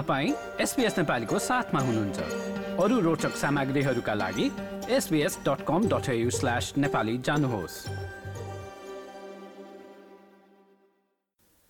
तपाईँ 0.00 0.32
एसपिएस 0.60 0.98
नेपालीको 0.98 1.38
साथमा 1.38 1.80
हुनुहुन्छ। 1.80 2.18
अरू 2.80 3.00
रोचक 3.00 3.36
सामग्रीहरूका 3.36 4.14
लागि 4.14 4.46
एसबिएस 4.88 5.38
डट 5.44 5.60
जानुहोस्। 7.20 7.74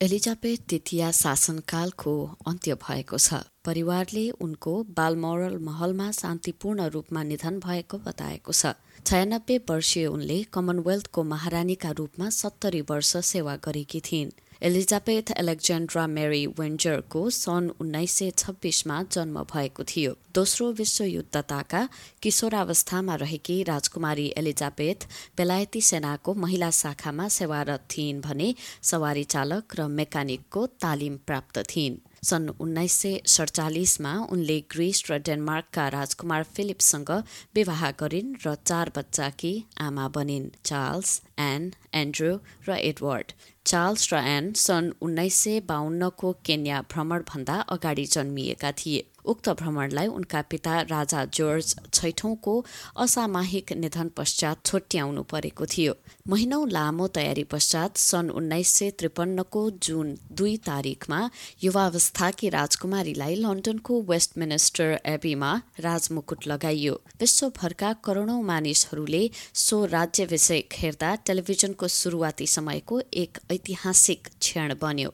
एलिजाबेथ 0.00 0.58
द्वितीय 0.68 1.12
शासनकालको 1.12 2.14
अन्त्य 2.46 2.74
भएको 2.74 3.18
छ। 3.18 3.42
परिवारले 3.64 4.24
उनको 4.30 4.72
बालमोरल 4.94 5.58
महलमा 5.58 6.10
शान्तिपूर्ण 6.10 6.86
रूपमा 6.86 7.22
निधन 7.22 7.58
भएको 7.58 7.98
बताएको 7.98 8.52
छ। 8.52 8.78
छयानब्बे 9.06 9.58
वर्षीय 9.70 10.06
उनले 10.06 10.38
कमनवेल्थको 10.54 11.22
महारानीका 11.24 11.90
रूपमा 11.90 12.30
सत्तरी 12.30 12.80
वर्ष 12.80 13.16
सेवा 13.26 13.56
गरेकी 13.56 14.00
थिइन्। 14.00 14.30
एलिजाबेथ 14.62 15.30
एलेक्जेन्ड्रा 15.40 16.06
मेरी 16.06 16.40
वेन्जरको 16.58 17.20
सन् 17.32 17.68
उन्नाइस 17.80 18.12
सय 18.12 18.30
छब्बिसमा 18.38 18.96
जन्म 19.12 19.42
भएको 19.52 19.84
थियो। 19.88 20.12
दोस्रो 20.34 20.66
विश्वयुद्धताका 20.80 21.80
किशोरावस्थामा 22.22 23.14
रहेकी 23.22 23.56
राजकुमारी 23.70 24.26
एलिजाबेथ 24.36 25.06
बेलायती 25.36 25.80
सेनाको 25.80 26.34
महिला 26.44 26.70
शाखामा 26.76 27.28
सेवारत 27.38 27.86
थिइन् 27.90 28.20
भने 28.20 28.48
सवारी 28.84 29.24
चालक 29.34 29.76
र 29.78 29.86
मेकानिकको 29.88 30.66
तालिम 30.84 31.16
प्राप्त 31.26 31.58
थिइन्। 31.70 31.96
सन् 32.28 32.48
उन्नाइस 32.60 32.92
सय 32.92 33.20
सडचालिसमा 33.26 34.12
उनले 34.32 34.58
ग्रिस 34.72 35.02
र 35.10 35.18
डेनमार्कका 35.28 35.86
राजकुमार 35.96 36.42
फिलिपसँग 36.56 37.10
विवाह 37.54 37.90
गरिन् 38.02 38.36
र 38.44 38.54
चार 38.60 38.92
बच्चाकी 38.96 39.54
आमा 39.80 40.08
बनिन् 40.16 40.52
चार्ल्स 40.64 41.20
एन 41.46 41.72
एन्ड्रु 42.02 42.36
र 42.68 42.76
एडवर्ड। 42.90 43.32
चार्ल्स 43.70 44.12
र 44.12 44.16
एन 44.26 44.52
सन् 44.58 44.86
उन्नाइस 45.00 45.34
सय 45.42 45.60
बाहन्नको 45.66 46.28
केन्या 46.46 46.80
भ्रमणभन्दा 46.90 47.56
अगाडि 47.70 48.04
जन्मिएका 48.14 48.70
थिए। 48.78 49.02
उक्त 49.24 49.48
भ्रमणलाई 49.48 50.06
उनका 50.06 50.40
पिता 50.50 50.80
राजा 50.90 51.24
जर्ज 51.24 51.74
छैठौंको 51.94 52.54
असामाहिक 52.96 53.72
निधन 53.72 54.08
पश्चात 54.16 54.56
छोट्याउनु 54.66 55.22
परेको 55.22 55.66
थियो। 55.66 55.94
महिनौ 56.28 56.64
लामो 56.66 57.06
तयारी 57.08 57.44
पश्चात 57.44 57.96
सन् 57.96 58.30
उन्नाइस 58.30 58.68
सय 58.68 58.90
त्रिपन्नको 58.98 59.62
जुन 59.82 60.16
दुई 60.32 60.56
तारिकमा 60.66 61.20
युवावस्थाकी 61.64 62.48
राजकुमारीलाई 62.48 63.34
लन्डनको 63.34 64.00
वेस्ट 64.10 64.38
मिनिस्टर 64.38 64.98
एबीमा 65.06 65.50
राजमुकुट 65.80 66.46
लगाइयो। 66.46 66.94
विश्वभरका 67.20 67.92
करोड़ौं 68.04 68.40
मानिसहरूले 68.42 69.22
सो 69.54 69.84
राज्याभिषेक 69.96 70.66
हेर्दा 70.78 71.14
टेलिभिजनको 71.26 71.88
सुरुवाती 71.88 72.46
समयको 72.46 73.00
एक 73.14 73.38
ऐतिहासिक 73.52 74.28
क्षण 74.40 74.74
बन्यो। 74.82 75.10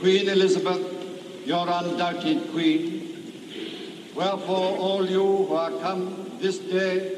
Queen 0.00 0.28
Elizabeth 0.28 0.99
your 1.44 1.66
undoubted 1.68 2.50
Queen. 2.52 3.06
Wherefore, 4.14 4.76
all 4.78 5.08
you 5.08 5.24
who 5.24 5.54
are 5.54 5.70
come 5.80 6.38
this 6.40 6.58
day 6.58 7.16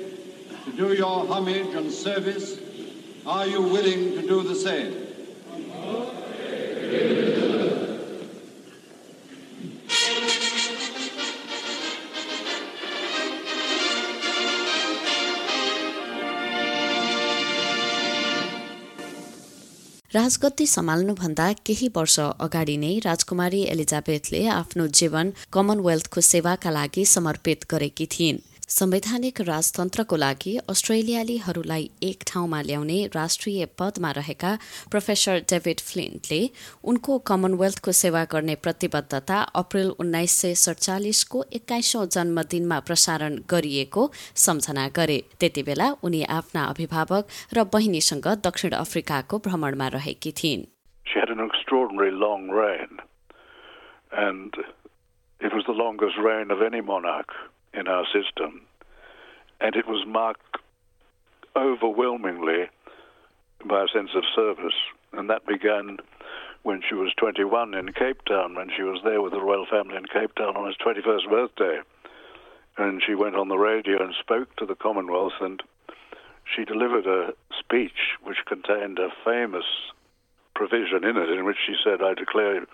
to 0.64 0.72
do 0.72 0.92
your 0.92 1.26
homage 1.26 1.74
and 1.74 1.90
service, 1.90 2.58
are 3.26 3.46
you 3.46 3.62
willing 3.62 4.12
to 4.12 4.22
do 4.22 4.42
the 4.42 4.54
same? 4.54 5.02
राजगद्दी 20.22 20.66
सम्हाल्नुभन्दा 20.66 21.46
केही 21.66 21.86
वर्ष 21.96 22.18
अगाडि 22.46 22.76
नै 22.82 22.90
राजकुमारी 23.06 23.62
एलिजाबेथले 23.72 24.42
आफ्नो 24.56 24.86
जीवन 24.98 25.32
कमनवेल्थको 25.52 26.20
सेवाका 26.26 26.70
लागि 26.70 27.04
समर्पित 27.12 27.66
गरेकी 27.70 28.06
थिइन्। 28.12 28.38
संवैधानिक 28.72 29.40
राजतन्त्रको 29.40 30.16
लागि 30.16 30.52
अस्ट्रेलियालीहरूलाई 30.72 31.90
एक 32.02 32.22
ठाउँमा 32.28 32.60
ल्याउने 32.62 32.94
राष्ट्रिय 33.14 33.66
पदमा 33.80 34.10
रहेका 34.18 34.52
प्रोफेसर 34.90 35.40
डेभिड 35.52 35.80
फ्लिन्टले 35.88 36.38
उनको 36.92 37.18
कमनवेल्थको 37.30 37.92
सेवा 37.92 38.22
गर्ने 38.32 38.54
प्रतिबद्धता 38.64 39.40
अप्रेल 39.62 39.90
उन्नाइस 40.00 40.38
सय 40.42 40.54
सडचालिसको 40.62 41.44
एक्काइसौं 41.52 42.06
जन्मदिनमा 42.16 42.80
प्रसारण 42.88 43.38
गरिएको 43.50 44.08
सम्झना 44.46 44.88
गरे। 44.96 45.18
त्यति 45.40 45.62
बेला 45.68 45.92
उनी 46.02 46.22
आफ्ना 46.40 46.64
अभिभावक 46.72 47.24
र 47.54 47.68
बहिनीसँग 47.76 48.32
दक्षिण 48.48 48.80
अफ्रिकाको 48.82 49.44
भ्रमणमा 49.50 49.88
रहेकी 50.00 50.32
थिइन्। 50.42 50.68
It 55.40 55.54
was 55.54 55.64
the 55.66 55.74
longest 55.78 56.18
reign 56.24 56.52
of 56.52 56.60
any 56.64 56.80
monarch. 56.88 57.32
In 57.74 57.88
our 57.88 58.04
system. 58.06 58.62
And 59.60 59.76
it 59.76 59.86
was 59.86 60.06
marked 60.06 60.58
overwhelmingly 61.56 62.68
by 63.64 63.84
a 63.84 63.88
sense 63.88 64.10
of 64.14 64.24
service. 64.34 64.74
And 65.12 65.30
that 65.30 65.46
began 65.46 65.98
when 66.62 66.82
she 66.88 66.94
was 66.94 67.12
21 67.16 67.74
in 67.74 67.92
Cape 67.92 68.24
Town, 68.24 68.54
when 68.54 68.70
she 68.76 68.82
was 68.82 69.00
there 69.04 69.20
with 69.20 69.32
the 69.32 69.40
royal 69.40 69.66
family 69.66 69.96
in 69.96 70.06
Cape 70.06 70.34
Town 70.34 70.56
on 70.56 70.66
his 70.66 70.76
21st 70.76 71.28
birthday. 71.28 71.80
And 72.78 73.02
she 73.04 73.14
went 73.14 73.36
on 73.36 73.48
the 73.48 73.58
radio 73.58 74.02
and 74.02 74.14
spoke 74.18 74.54
to 74.56 74.66
the 74.66 74.74
Commonwealth, 74.74 75.34
and 75.40 75.62
she 76.44 76.64
delivered 76.64 77.06
a 77.06 77.34
speech 77.58 78.16
which 78.22 78.38
contained 78.46 78.98
a 78.98 79.08
famous 79.24 79.64
provision 80.54 81.04
in 81.04 81.16
it 81.16 81.30
in 81.30 81.44
which 81.44 81.58
she 81.66 81.74
said, 81.84 82.02
I 82.02 82.14
declare 82.14 82.64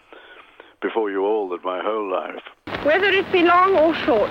before 0.80 1.10
you 1.10 1.24
all 1.24 1.48
that 1.48 1.64
my 1.64 1.82
whole 1.82 2.10
life, 2.10 2.42
whether 2.84 3.08
it 3.08 3.30
be 3.32 3.42
long 3.42 3.76
or 3.76 3.94
short, 3.94 4.30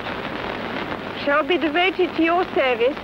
shall 1.28 1.44
be 1.44 1.58
devoted 1.58 2.16
to 2.16 2.24
your 2.24 2.46
service 2.56 2.98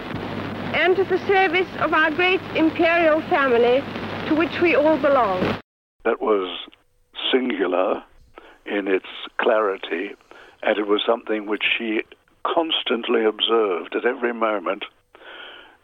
and 0.75 0.95
to 0.95 1.03
the 1.03 1.17
service 1.28 1.67
of 1.79 1.94
our 1.94 2.09
great 2.09 2.39
imperial 2.56 3.19
family 3.23 3.84
to 4.29 4.34
which 4.34 4.61
we 4.61 4.75
all 4.75 4.97
belong. 4.97 5.41
That 6.06 6.22
was 6.22 6.47
singular 7.34 8.01
in 8.66 8.88
its 8.88 9.07
clarity, 9.39 10.11
and 10.61 10.78
it 10.78 10.88
was 10.88 11.01
something 11.06 11.47
which 11.47 11.66
she 11.78 12.03
constantly 12.47 13.25
observed 13.25 13.94
at 13.94 14.06
every 14.06 14.34
moment 14.34 14.85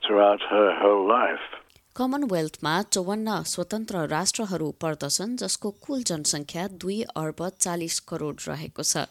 throughout 0.07 0.39
her 0.49 0.73
whole 0.79 1.05
life. 1.05 1.58
कमनवेल्थमा 1.99 2.73
चौवन्न 2.95 3.31
स्वतन्त्र 3.43 4.01
राष्ट्रहरू 4.07 4.67
पर्दछन् 4.81 5.35
जसको 5.37 5.71
कुल 5.85 6.03
जनसङ्ख्या 6.09 6.67
दुई 6.81 6.99
अर्ब 7.21 7.41
चालिस 7.57 7.99
करोड 8.11 8.45
रहेको 8.47 8.83
छ। 8.83 9.03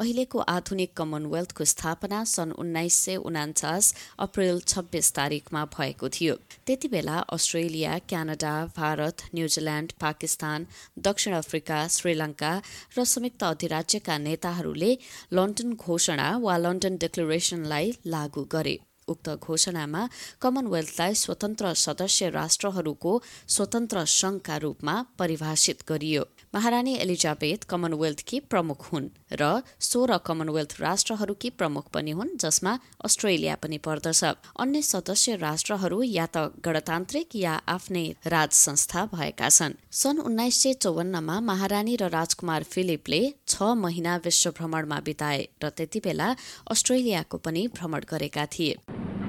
अहिलेको 0.00 0.38
आधुनिक 0.54 0.96
कमनवेल्थको 0.96 1.64
स्थापना 1.74 2.22
सन् 2.32 2.56
उन्नाइस 2.64 2.96
सय 3.04 3.16
उनान्चास 3.28 3.92
अप्रेल 4.26 4.60
छब्बिस 4.66 5.12
तारिकमा 5.12 5.64
भएको 5.76 6.08
थियो। 6.16 6.40
त्यति 6.66 6.88
बेला 6.88 7.20
Australia 7.36 7.98
Canada 8.08 8.56
Bharat 8.76 9.28
New Zealand 9.34 9.92
Pakistan 10.00 10.66
दक्षिण 11.04 11.40
अफ्रिका 11.44 11.86
श्रीलङ्का 11.94 12.58
र 12.96 13.04
संयुक्त 13.14 13.50
अधिराज्यका 13.52 14.18
नेताहरूले 14.26 14.92
लन्डन 15.36 15.74
घोषणा 15.76 16.36
वा 16.38 16.56
लन्डन 16.66 16.96
डिक्लेरेसनलाई 17.04 17.98
लागू 18.08 18.52
गरे। 18.52 18.80
उक्त 19.10 19.28
घोषणामा 19.36 20.02
कमनवेल्थलाई 20.42 21.14
स्वतन्त्र 21.14 21.72
सदस्य 21.84 22.30
राष्ट्रहरूको 22.30 23.12
स्वतन्त्र 23.48 24.04
संघका 24.10 24.56
रूपमा 24.56 24.94
परिभाषित 25.18 25.82
गरियो। 25.88 26.24
महारानी 26.54 26.94
एलिजाबेथ 26.96 27.64
कमनवेल्थकी 27.70 28.38
प्रमुख 28.50 28.80
हुन् 28.92 29.08
र 29.40 29.62
सोह्र 29.80 30.16
कमनवेल्थ 30.26 30.72
राष्ट्रहरूकी 30.80 31.50
प्रमुख 31.50 31.84
पनि 31.94 32.10
हुन् 32.10 32.36
जसमा 32.42 32.72
अस्ट्रेलिया 33.04 33.54
पनि 33.62 33.78
पर्दछ। 33.78 34.22
अन्य 34.58 34.82
सदस्य 34.82 35.36
राष्ट्रहरू 35.36 36.02
या 36.02 36.26
त 36.26 36.50
गणतान्त्रिक 36.64 37.36
या 37.36 37.54
आफ्नै 37.68 38.06
राज 38.26 38.50
संस्था 38.56 39.04
भएका 39.14 39.48
छन्। 39.48 39.78
सन् 39.92 40.18
उन्नाइस 40.20 40.62
सय 40.62 40.72
चौवन्नमा 40.82 41.40
महारानी 41.40 41.96
र 41.96 42.10
राजकुमार 42.10 42.62
फिलिपले 42.64 43.22
छ 43.48 43.70
महिना 43.84 44.16
विश्व 44.24 44.50
भ्रमणमा 44.58 44.98
बिताए 45.06 45.42
र 45.62 45.70
त्यति 45.70 46.00
बेला 46.00 46.34
अस्ट्रेलियाको 46.70 47.36
पनि 47.38 47.66
भ्रमण 47.78 48.02
गरेका 48.10 48.46
थिए। 48.46 48.74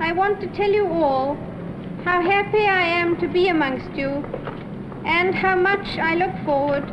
I 0.06 0.12
want 0.13 0.42
to 0.42 0.48
tell 0.57 0.71
you 0.71 0.86
all 0.88 1.36
how 2.06 2.21
happy 2.27 2.65
I 2.65 2.86
am 3.01 3.18
to 3.21 3.27
be 3.27 3.50
amongst 3.50 3.92
you 3.95 4.09
and 5.06 5.36
how 5.36 5.56
much 5.56 5.98
I 6.00 6.15
look 6.15 6.33
forward 6.44 6.88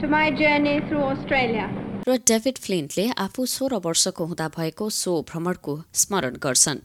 to 0.00 0.08
my 0.08 0.30
journey 0.30 0.80
through 0.88 1.04
Australia. 1.14 1.66
र 2.08 2.16
डेभिड 2.30 2.58
फ्लिन्टले 2.64 3.04
आफू 3.24 3.44
सोह्र 3.52 3.80
वर्षको 3.84 4.24
हुँदा 4.30 4.46
भएको 4.56 4.88
सो 4.96 5.12
भ्रमणको 5.30 5.74
स्मरण 6.02 6.36
गर्छन् 6.44 6.80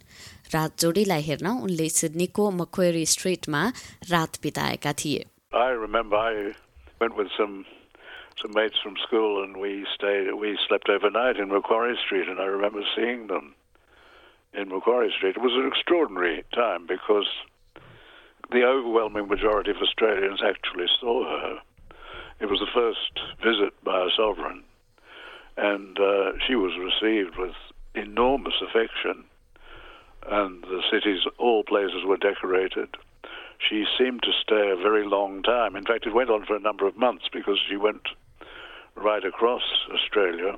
रात 0.54 0.80
जोडीलाई 0.84 1.22
हेर्न 1.30 1.48
उनले 1.68 1.88
सिडनीको 1.98 2.50
मक्वेरी 2.62 3.06
स्ट्रिटमा 3.14 3.62
रात 4.12 4.42
बिताएका 4.44 4.94
थिए 5.04 5.24
I 5.64 5.70
remember 5.86 6.18
I 6.18 6.34
went 7.06 7.16
with 7.22 7.32
some 7.38 7.56
some 8.44 8.54
mates 8.60 8.84
from 8.84 9.00
school 9.06 9.44
and 9.44 9.64
we 9.66 9.74
stayed 9.96 10.34
we 10.44 10.54
slept 10.68 10.90
overnight 10.98 11.42
in 11.46 11.50
Macquarie 11.56 11.98
Street 12.06 12.28
and 12.36 12.46
I 12.48 12.52
remember 12.58 12.88
seeing 12.96 13.28
them 13.34 13.52
in 14.54 14.70
Macquarie 14.70 15.14
Street. 15.16 15.38
It 15.38 15.42
was 15.42 15.54
an 15.54 15.68
extraordinary 15.68 16.44
time 16.54 16.86
because 16.88 17.28
the 18.52 18.64
overwhelming 18.64 19.28
majority 19.28 19.72
of 19.72 19.78
Australians 19.78 20.42
actually 20.44 20.88
saw 21.00 21.24
her 21.24 21.60
It 22.40 22.50
was 22.50 22.60
the 22.60 22.74
first 22.74 23.20
visit 23.44 23.72
by 23.84 24.06
a 24.06 24.10
sovereign, 24.16 24.64
and 25.58 26.00
uh, 26.00 26.32
she 26.46 26.56
was 26.56 26.74
received 26.78 27.38
with 27.38 27.56
enormous 27.94 28.56
affection, 28.62 29.26
and 30.28 30.64
the 30.64 30.82
cities, 30.92 31.22
all 31.38 31.64
places 31.64 32.04
were 32.04 32.18
decorated. 32.18 32.90
She 33.60 33.86
seemed 33.98 34.24
to 34.24 34.32
stay 34.42 34.72
a 34.72 34.76
very 34.76 35.06
long 35.06 35.44
time. 35.44 35.76
In 35.76 35.86
fact, 35.86 36.08
it 36.08 36.16
went 36.16 36.32
on 36.32 36.46
for 36.46 36.56
a 36.56 36.60
number 36.60 36.88
of 36.88 36.98
months 36.98 37.26
because 37.32 37.60
she 37.70 37.78
went 37.78 38.08
right 38.96 39.24
across 39.24 39.64
Australia, 39.94 40.58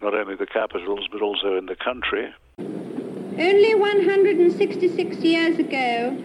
not 0.00 0.14
only 0.14 0.36
the 0.36 0.46
capitals 0.46 1.06
but 1.12 1.22
also 1.22 1.56
in 1.56 1.66
the 1.66 1.76
country. 1.76 2.32
Only 3.40 3.72
166 3.76 5.16
years 5.18 5.60
ago, 5.60 6.16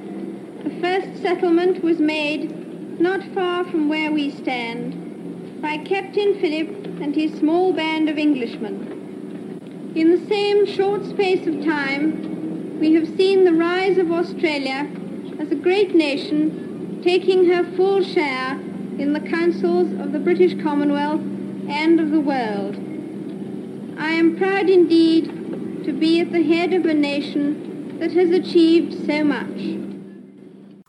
the 0.64 0.72
first 0.82 1.22
settlement 1.22 1.84
was 1.84 2.00
made 2.00 3.00
not 3.00 3.22
far 3.36 3.66
from 3.66 3.88
where 3.88 4.12
we 4.12 4.32
stand 4.32 5.62
by 5.62 5.78
Captain 5.78 6.40
Philip 6.42 6.70
and 7.04 7.14
his 7.14 7.38
small 7.38 7.72
band 7.72 8.10
of 8.10 8.18
Englishmen. 8.18 9.94
In 9.96 10.10
the 10.10 10.28
same 10.28 10.66
short 10.66 11.06
space 11.06 11.46
of 11.46 11.64
time, 11.64 12.80
we 12.80 12.96
have 12.96 13.06
seen 13.16 13.46
the 13.46 13.54
rise 13.54 14.00
of 14.00 14.12
Australia 14.12 14.90
as 15.40 15.52
a 15.52 15.56
great 15.56 15.94
nation 15.94 17.00
taking 17.04 17.46
her 17.46 17.64
full 17.76 18.02
share 18.02 18.54
in 18.98 19.14
the 19.14 19.20
councils 19.20 19.92
of 20.00 20.14
the 20.14 20.20
British 20.20 20.60
Commonwealth 20.64 21.22
and 21.70 22.00
of 22.00 22.10
the 22.10 22.22
world. 22.22 22.76
I 24.00 24.14
am 24.14 24.36
proud 24.36 24.68
indeed 24.68 25.33
to 25.84 25.94
be 25.94 26.20
at 26.22 26.32
the 26.32 26.44
head 26.44 26.74
of 26.74 26.86
a 26.86 26.94
nation 26.94 27.98
that 28.00 28.12
has 28.14 28.30
achieved 28.32 28.94
so 29.08 29.24
much. 29.26 29.64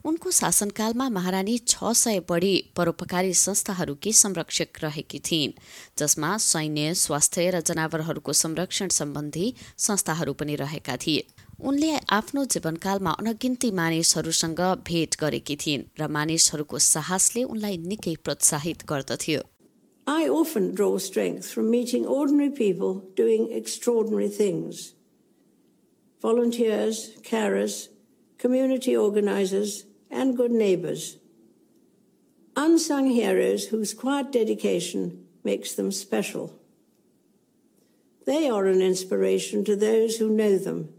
उनको 0.04 0.30
शासनकालमा 0.30 1.08
महारानी 1.08 1.56
छ 1.68 1.92
सय 1.96 2.18
बढी 2.28 2.52
परोपकारी 2.76 3.32
संस्थाहरूकी 3.34 4.12
संरक्षक 4.12 4.82
रहेकी 4.82 5.18
थिइन् 5.28 5.52
जसमा 5.98 6.36
सैन्य 6.46 6.92
स्वास्थ्य 7.02 7.50
र 7.50 7.60
जनावरहरूको 7.70 8.32
संरक्षण 8.42 8.88
सम्बन्धी 8.98 9.46
संस्थाहरू 9.86 10.32
पनि 10.42 10.56
रहेका 10.56 10.96
थिए 11.06 11.24
उनले 11.62 11.90
आफ्नो 12.10 12.44
जीवनकालमा 12.54 13.16
अनगिन्ती 13.18 13.70
मानिसहरूसँग 13.80 14.60
भेट 14.86 15.16
गरेकी 15.20 15.56
थिइन् 15.56 15.88
र 16.00 16.08
मानिसहरूको 16.18 16.78
साहसले 16.90 17.44
उनलाई 17.46 17.76
निकै 17.88 18.14
प्रोत्साहित 18.24 18.86
गर्दथ्यो 18.88 19.40
I 20.06 20.28
often 20.28 20.74
draw 20.74 20.98
strength 20.98 21.50
from 21.50 21.70
meeting 21.70 22.06
ordinary 22.06 22.50
people 22.50 23.00
doing 23.14 23.50
extraordinary 23.50 24.28
things. 24.28 24.94
Volunteers, 26.20 27.16
carers, 27.22 27.88
community 28.38 28.96
organizers, 28.96 29.84
and 30.10 30.36
good 30.36 30.50
neighbors. 30.50 31.18
Unsung 32.56 33.10
heroes 33.10 33.66
whose 33.66 33.94
quiet 33.94 34.30
dedication 34.30 35.26
makes 35.42 35.74
them 35.74 35.90
special. 35.90 36.58
They 38.26 38.48
are 38.48 38.66
an 38.66 38.80
inspiration 38.80 39.64
to 39.64 39.76
those 39.76 40.16
who 40.16 40.30
know 40.30 40.56
them 40.56 40.93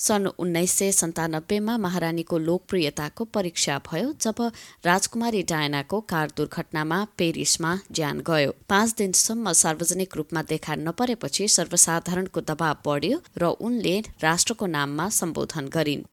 सन् 0.00 0.26
उन्नाइस 0.38 0.72
सय 0.72 0.90
सन्तानब्बेमा 0.92 1.76
महारानीको 1.78 2.36
लोकप्रियताको 2.38 3.24
परीक्षा 3.34 3.74
भयो 3.88 4.12
जब 4.20 4.38
राजकुमारी 4.84 5.42
डायनाको 5.50 6.00
car 6.12 6.30
दुर्घटनामा 6.36 6.98
पेरिसमा 7.18 7.72
ज्यान 7.98 8.20
गयो 8.28 8.52
पाँच 8.68 8.94
दिनसम्म 8.98 9.52
सार्वजनिक 9.60 10.16
रूपमा 10.16 10.42
देखा 10.52 10.74
नपरेपछि 10.86 11.48
सर्वसाधारणको 11.56 12.40
दबाव 12.50 12.76
बढ्यो 12.86 13.18
र 13.42 13.50
उनले 13.68 13.94
राष्ट्रको 14.22 14.66
नाममा 14.76 15.08
सम्बोधन 15.18 15.68
गरिन् 15.76 16.08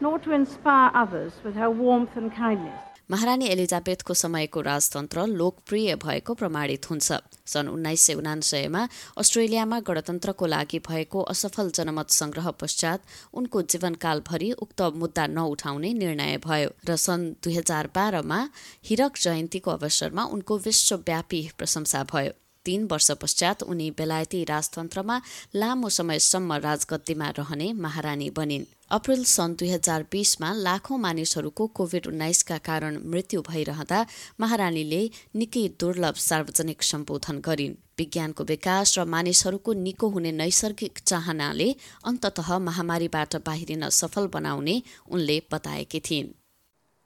nor 0.00 0.18
to 0.20 0.32
inspire 0.32 0.90
others 0.94 1.40
with 1.44 1.56
her 1.56 1.70
warmth 1.70 2.16
and 2.16 2.32
kindness. 2.32 2.87
महारानी 3.10 3.46
एलिजाबेथको 3.46 4.14
समयको 4.14 4.60
राजतन्त्र 4.60 5.24
लोकप्रिय 5.28 5.94
भएको 5.96 6.34
प्रमाणित 6.34 6.88
हुन्छ। 6.90 7.12
सन् 7.46 7.68
उन्नाइस 7.68 8.02
सय 8.06 8.14
उनान्सयमा 8.14 8.82
अस्ट्रेलियामा 9.16 9.78
गणतन्त्रको 9.80 10.46
लागि 10.46 10.78
भएको 10.88 11.22
असफल 11.32 11.70
जनमत 11.70 12.10
संग्रह 12.10 12.50
पश्चात 12.60 13.00
उनको 13.32 13.62
जीवनकालभरि 13.64 14.50
उक्त 14.60 14.82
मुद्दा 15.00 15.26
नउठाउने 15.26 15.92
निर्णय 15.94 16.36
भयो 16.44 16.70
र 16.84 16.96
सन् 16.98 17.26
दुई 17.40 17.56
हजार 17.56 17.90
बाह्रमा 17.96 18.40
हिरक 18.84 19.16
जयन्तीको 19.16 19.70
अवसरमा 19.70 20.24
उनको 20.28 20.58
विश्वव्यापी 20.68 21.42
प्रशंसा 21.58 22.04
भयो। 22.12 22.32
तीन 22.66 22.88
वर्ष 22.92 23.10
पश्चात 23.22 23.62
उनी 23.62 23.90
बेलायती 23.96 24.44
राजतन्त्रमा 24.44 25.20
लामो 25.56 25.88
समयसम्म 25.88 26.60
राजगद्दीमा 26.60 27.28
रहने 27.38 27.72
महारानी 27.72 28.28
बनिन्। 28.30 28.68
अप्रेल 28.96 29.24
सन् 29.28 29.54
दुई 29.60 29.68
हजार 29.70 30.02
बिसमा 30.12 30.52
लाखौं 30.66 30.98
मानिसहरूको 30.98 31.66
कोभिड 31.78 32.06
उन्नाइसका 32.06 32.56
कारण 32.68 32.96
मृत्यु 33.14 33.40
भइरहँदा 33.48 33.98
महारानीले 34.40 35.00
निकै 35.42 35.64
दुर्लभ 35.80 36.14
सार्वजनिक 36.26 36.82
सम्बोधन 36.90 37.40
गरिन् 37.48 37.74
विज्ञानको 38.00 38.44
विकास 38.52 38.94
र 38.98 39.04
मानिसहरूको 39.16 39.72
निको 39.82 40.08
हुने 40.16 40.32
नैसर्गिक 40.40 41.04
चाहनाले 41.12 41.68
अन्तत 42.12 42.40
महामारीबाट 42.70 43.36
बाहिरिन 43.50 43.88
सफल 43.98 44.26
बनाउने 44.38 44.80
उनले 45.10 45.38
बताएकी 45.52 46.00
थिइन् 46.10 46.34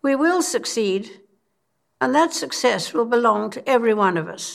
We 0.05 0.17
will 0.17 0.43
succeed, 0.43 1.11
and 2.01 2.15
that 2.15 2.33
success 2.35 2.93
will 2.95 3.11
belong 3.19 3.51
to 3.51 3.69
every 3.69 3.95
one 3.95 4.17
of 4.17 4.29
us. 4.29 4.49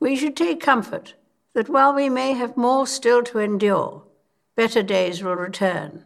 We 0.00 0.16
should 0.16 0.36
take 0.36 0.60
comfort 0.60 1.14
that 1.54 1.68
while 1.68 1.94
we 1.94 2.08
may 2.10 2.32
have 2.32 2.56
more 2.68 2.86
still 2.86 3.22
to 3.24 3.38
endure, 3.38 4.02
better 4.58 4.82
days 4.82 5.22
will 5.22 5.36
return. 5.36 6.04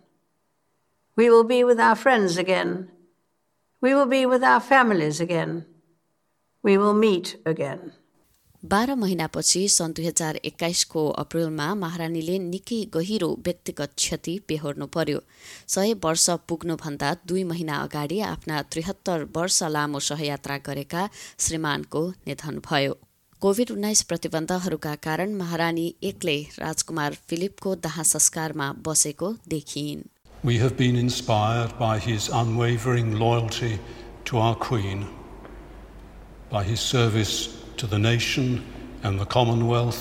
We 1.16 1.30
will 1.30 1.44
be 1.44 1.64
with 1.64 1.80
our 1.80 1.96
friends 1.96 2.36
again. 2.36 2.88
We 3.82 3.94
will 3.94 4.06
be 4.06 4.24
with 4.26 4.44
our 4.44 4.60
families 4.60 5.20
again. 5.20 5.64
We 6.64 6.78
will 6.78 6.94
meet 6.94 7.36
again. 7.46 7.92
बाह्र 8.62 8.94
महिनापछि 8.94 9.60
सन् 9.74 9.92
दुई 9.92 10.06
हजार 10.06 10.36
एक्काइसको 10.48 11.02
अप्रेलमा 11.22 11.64
महारानीले 11.74 12.38
निकै 12.38 12.78
गहिरो 12.94 13.30
व्यक्तिगत 13.46 13.94
क्षति 13.98 14.34
बेहोर्नु 14.48 14.86
पर्यो 14.96 15.22
सय 15.74 15.94
वर्ष 16.04 16.28
पुग्नुभन्दा 16.48 17.14
दुई 17.28 17.42
महिना 17.52 17.82
अगाडि 17.86 18.20
आफ्ना 18.26 18.62
त्रिहत्तर 18.72 19.24
वर्ष 19.36 19.62
लामो 19.76 20.00
सहयात्रा 20.10 20.58
गरेका 20.68 21.08
श्रीमानको 21.16 22.04
निधन 22.26 22.62
भयो 22.68 22.94
कोभिड 23.42 23.70
उन्नाइस 23.70 24.00
प्रतिबन्धहरूका 24.10 24.94
कारण 25.04 25.32
महारानी 25.34 25.86
एक्लै 26.10 26.34
राजकुमार 26.58 27.16
फिलिपको 27.30 27.74
दाह 27.86 27.96
संस्कारमा 28.10 28.68
बसेको 28.88 29.30
देखिन् 29.54 30.04
We 30.44 30.58
have 30.58 30.76
been 30.82 31.00
inspired 31.00 31.74
by 31.80 31.96
his 32.06 32.28
unwavering 32.42 33.10
loyalty 33.24 33.72
to 34.30 34.38
our 34.44 34.54
Queen, 34.66 35.04
by 36.54 36.62
his 36.70 36.86
service 36.92 37.34
to 37.82 37.90
the 37.96 38.02
nation 38.06 38.48
and 39.02 39.24
the 39.24 39.28
Commonwealth, 39.36 40.00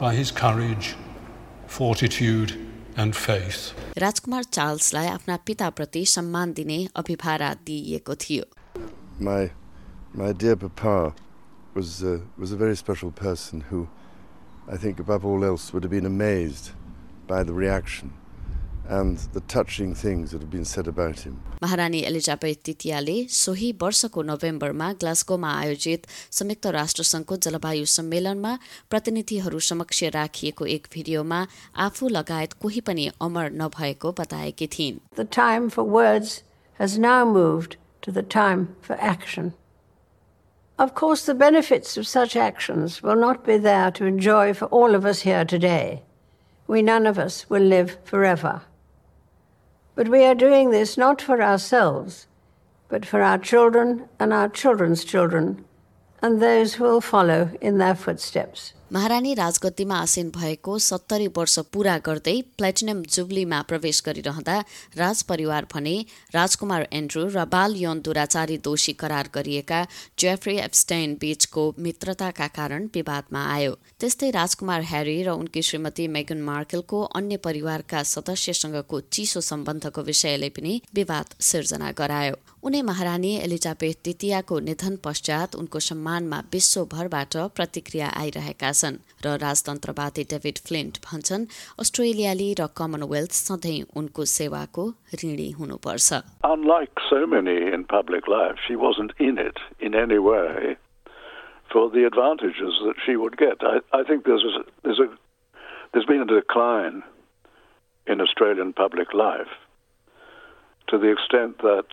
by 0.00 0.16
his 0.22 0.34
courage, 0.42 0.92
fortitude, 1.78 2.58
and 2.96 3.24
faith. 3.28 3.62
राजकुमार 4.08 4.52
चार्ल्सलाई 4.58 5.16
आफ्ना 5.16 5.42
पिताप्रति 5.46 6.06
सम्मान 6.18 6.60
दिने 6.60 6.84
अभिभारा 7.02 7.56
दिइएको 7.66 8.22
थियो 8.28 8.52
My, 9.32 9.42
my 10.14 10.36
dear 10.44 10.56
papa 10.68 11.00
was, 11.74 12.02
uh, 12.02 12.20
was 12.36 12.52
a 12.52 12.56
very 12.56 12.76
special 12.76 13.10
person 13.10 13.62
who, 13.70 13.88
I 14.68 14.76
think, 14.76 14.98
above 15.00 15.24
all 15.24 15.44
else, 15.44 15.72
would 15.72 15.82
have 15.84 15.90
been 15.90 16.06
amazed 16.06 16.70
by 17.26 17.42
the 17.44 17.52
reaction 17.52 18.12
and 18.88 19.18
the 19.34 19.40
touching 19.42 19.94
things 19.94 20.32
that 20.32 20.40
have 20.40 20.50
been 20.50 20.64
said 20.64 20.88
about 20.88 21.20
him. 21.20 21.34
महारानी 21.62 22.00
Elizabeth 22.10 22.56
तृतीयाले 22.66 23.16
सोही 23.30 23.70
वर्षको 23.82 24.22
नोभेम्बरमा 24.30 24.92
ग्लास्गोमा 25.02 25.50
आयोजित 25.60 26.06
संयुक्त 26.38 26.66
राष्ट्रसङ्घको 26.78 27.36
जलवायु 27.46 27.84
सम्मेलनमा 27.94 28.52
प्रतिनिधिहरू 28.90 29.58
समक्ष 29.68 30.02
राखिएको 30.18 30.66
एक 30.76 30.88
भिडियोमा 30.94 31.40
आफू 31.86 32.08
लगायत 32.18 32.52
कोही 32.62 32.80
पनि 32.90 33.06
अमर 33.28 33.50
नभएको 33.62 34.12
बताएकी 34.22 34.66
थिइन् 34.74 34.98
The 35.22 35.28
time 35.38 35.70
for 35.70 35.84
words 35.84 36.42
has 36.80 36.98
now 36.98 37.24
moved 37.24 37.76
to 38.02 38.10
the 38.10 38.26
time 38.40 38.68
for 38.80 38.98
action. 39.14 39.52
Of 40.80 40.94
course, 40.94 41.26
the 41.26 41.34
benefits 41.34 41.98
of 41.98 42.06
such 42.06 42.34
actions 42.34 43.02
will 43.02 43.14
not 43.14 43.44
be 43.44 43.58
there 43.58 43.90
to 43.90 44.06
enjoy 44.06 44.54
for 44.54 44.64
all 44.68 44.94
of 44.94 45.04
us 45.04 45.20
here 45.20 45.44
today. 45.44 46.04
We 46.66 46.80
none 46.80 47.06
of 47.06 47.18
us 47.18 47.50
will 47.50 47.62
live 47.62 47.98
forever. 48.02 48.62
But 49.94 50.08
we 50.08 50.24
are 50.24 50.34
doing 50.34 50.70
this 50.70 50.96
not 50.96 51.20
for 51.20 51.42
ourselves, 51.42 52.28
but 52.88 53.04
for 53.04 53.20
our 53.20 53.36
children 53.36 54.08
and 54.18 54.32
our 54.32 54.48
children's 54.48 55.04
children, 55.04 55.66
and 56.22 56.40
those 56.40 56.72
who 56.72 56.84
will 56.84 57.02
follow 57.02 57.50
in 57.60 57.76
their 57.76 57.94
footsteps. 57.94 58.72
महारानी 58.92 59.32
राजगद्दीमा 59.34 59.96
आसीन 59.96 60.30
भएको 60.30 60.78
सत्तरी 60.78 61.26
वर्ष 61.36 61.58
पूरा 61.72 61.96
गर्दै 62.06 62.34
platinum 62.58 63.02
जुब्लीमा 63.06 63.60
प्रवेश 63.62 64.02
गरिरहँदा 64.06 64.56
राज 64.98 65.22
परिवार 65.22 65.66
भने 65.74 65.92
राजकुमार 66.34 66.88
एन्ड्रू 66.92 67.22
र 67.28 67.44
बाल 67.52 67.76
यौन 67.76 68.00
दुराचारी 68.02 68.56
दोषी 68.64 68.92
करार 69.02 69.30
गरिएका 69.34 69.80
जेफ्री 70.18 70.56
एप्स्टेन 70.58 71.14
बीचको 71.20 71.64
मित्रताका 71.78 72.46
कारण 72.58 72.88
विवादमा 72.94 73.44
आयो। 73.52 73.78
त्यस्तै 74.00 74.30
राजकुमार 74.32 74.82
ह्यारी 74.90 75.22
र 75.22 75.38
उनकी 75.38 75.62
श्रीमती 75.62 76.08
मेगन 76.10 76.42
मार्केलको 76.42 77.02
अन्य 77.14 77.36
परिवारका 77.46 78.02
सदस्यसँगको 78.14 79.00
चिसो 79.12 79.40
सम्बन्धको 79.52 80.02
विषयले 80.02 80.48
पनि 80.50 80.80
विवाद 80.94 81.38
सिर्जना 81.40 81.92
गरायो। 81.94 82.34
उनी 82.66 82.82
महारानी 82.82 83.32
एलिजाबेथ 83.38 84.02
द्वितीयको 84.04 84.58
निधन 84.60 84.96
पश्चात 85.04 85.54
उनको 85.56 85.78
सम्मानमा 85.80 86.42
विश्वभरबाट 86.52 87.36
प्रतिक्रिया 87.56 88.08
आइरहेका 88.20 88.72
छन् 88.79 88.97
र 89.25 89.35
राजतन्त्रवादी 89.43 90.23
डेभिड 90.33 90.57
फ्लिन्ट 90.67 90.99
भन्छन् 91.05 91.45
अस्ट्रेलियाली 91.83 92.49
र 92.59 92.67
कमनवेल्थ 92.79 93.33
सधैँ 93.41 93.81
उनको 93.99 94.25
सेवाको 94.37 94.87
ऋणी 95.23 95.49
हुनुपर्छ 95.59 96.21
Unlike 96.53 97.05
so 97.09 97.25
many 97.35 97.57
in 97.73 97.83
public 97.83 98.27
life, 98.27 98.57
she 98.67 98.75
wasn't 98.75 99.13
in 99.19 99.37
it 99.37 99.59
in 99.79 99.95
any 99.95 100.19
way 100.19 100.77
for 101.71 101.89
the 101.89 102.05
advantages 102.05 102.81
that 102.85 102.95
she 103.05 103.15
would 103.15 103.37
get. 103.37 103.61
I, 103.61 103.79
I 103.91 104.03
think 104.03 104.25
there's 104.25 104.45
a, 104.45 104.63
there's 104.83 104.99
a 104.99 105.09
there's 105.91 106.05
been 106.05 106.21
a 106.21 106.25
decline 106.25 107.03
in 108.07 108.21
Australian 108.21 108.73
public 108.73 109.13
life 109.13 109.53
to 110.87 110.97
the 110.97 111.11
extent 111.11 111.57
that 111.59 111.85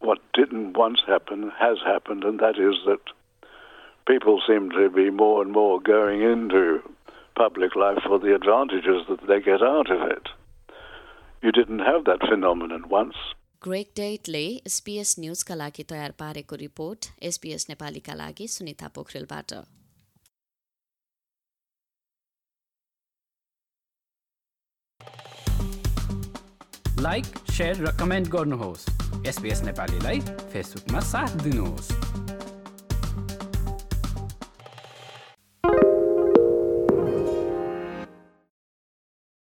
what 0.00 0.18
didn't 0.34 0.76
once 0.76 1.00
happen 1.06 1.50
has 1.58 1.78
happened, 1.84 2.24
and 2.24 2.38
that 2.38 2.58
is 2.58 2.76
that 2.86 3.00
people 4.06 4.40
seem 4.46 4.70
to 4.70 4.88
be 4.90 5.10
more 5.10 5.42
and 5.42 5.52
more 5.52 5.80
going 5.80 6.22
into 6.22 6.80
public 7.36 7.76
life 7.76 8.02
for 8.06 8.18
the 8.18 8.34
advantages 8.34 9.06
that 9.08 9.26
they 9.28 9.40
get 9.40 9.62
out 9.62 9.90
of 9.90 10.02
it. 10.10 10.28
You 11.42 11.52
didn't 11.52 11.80
have 11.80 12.04
that 12.04 12.20
phenomenon 12.28 12.88
once. 12.88 13.16
Greg 13.62 13.88
डेटले 13.96 14.42
SBS 14.66 15.14
न्युजका 15.18 15.54
लागि 15.54 15.82
तयार 15.90 16.12
पारेको 16.18 16.56
report 16.56 17.06
SBS 17.30 17.66
नेपालीका 17.68 18.14
लागि 18.14 18.46
सुनिता 18.48 18.88
पोखरेलबाट 18.94 19.52
like 27.00 27.26
share 27.56 27.82
र 27.86 27.90
comment 28.00 28.28
गर्नुहोस् 28.36 28.86
SBS 29.26 29.62
नेपालीलाई 29.64 30.20
फेसबुकमा 30.52 31.00
साथ 31.10 31.36
दिनुहोस् 31.42 32.29